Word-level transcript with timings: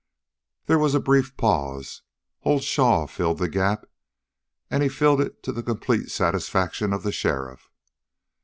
There 0.65 0.79
was 0.79 0.95
a 0.95 0.99
brief 0.99 1.37
pause. 1.37 2.01
Old 2.41 2.63
Shaw 2.63 3.05
filled 3.05 3.37
the 3.37 3.47
gap, 3.47 3.85
and 4.71 4.81
he 4.81 4.89
filled 4.89 5.21
it 5.21 5.43
to 5.43 5.51
the 5.51 5.61
complete 5.61 6.09
satisfaction 6.09 6.91
of 6.91 7.03
the 7.03 7.11
sheriff. 7.11 7.69